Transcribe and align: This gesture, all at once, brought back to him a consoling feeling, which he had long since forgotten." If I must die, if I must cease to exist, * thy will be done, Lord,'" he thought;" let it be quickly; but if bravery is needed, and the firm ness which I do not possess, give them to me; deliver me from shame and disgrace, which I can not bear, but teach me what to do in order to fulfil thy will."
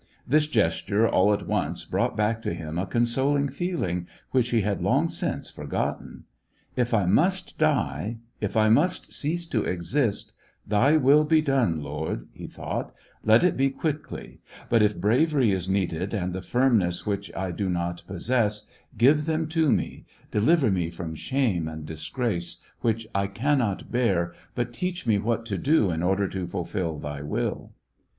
This 0.27 0.47
gesture, 0.47 1.07
all 1.07 1.31
at 1.31 1.45
once, 1.45 1.85
brought 1.85 2.17
back 2.17 2.41
to 2.41 2.55
him 2.55 2.79
a 2.79 2.87
consoling 2.87 3.47
feeling, 3.49 4.07
which 4.31 4.49
he 4.49 4.61
had 4.61 4.81
long 4.81 5.09
since 5.09 5.51
forgotten." 5.51 6.23
If 6.83 6.91
I 6.91 7.05
must 7.05 7.59
die, 7.59 8.17
if 8.39 8.57
I 8.57 8.67
must 8.67 9.13
cease 9.13 9.45
to 9.49 9.61
exist, 9.63 10.33
* 10.51 10.67
thy 10.67 10.97
will 10.97 11.23
be 11.23 11.39
done, 11.39 11.83
Lord,'" 11.83 12.27
he 12.33 12.47
thought;" 12.47 12.95
let 13.25 13.43
it 13.43 13.55
be 13.55 13.69
quickly; 13.69 14.39
but 14.69 14.81
if 14.81 14.97
bravery 14.99 15.51
is 15.51 15.69
needed, 15.69 16.15
and 16.15 16.33
the 16.33 16.41
firm 16.41 16.79
ness 16.79 17.05
which 17.05 17.31
I 17.35 17.51
do 17.51 17.69
not 17.69 18.01
possess, 18.07 18.65
give 18.97 19.27
them 19.27 19.47
to 19.49 19.71
me; 19.71 20.05
deliver 20.31 20.71
me 20.71 20.89
from 20.89 21.13
shame 21.13 21.67
and 21.67 21.85
disgrace, 21.85 22.63
which 22.79 23.05
I 23.13 23.27
can 23.27 23.59
not 23.59 23.91
bear, 23.91 24.33
but 24.55 24.73
teach 24.73 25.05
me 25.05 25.19
what 25.19 25.45
to 25.45 25.59
do 25.59 25.91
in 25.91 26.01
order 26.01 26.27
to 26.29 26.47
fulfil 26.47 26.97
thy 26.97 27.21
will." 27.21 27.73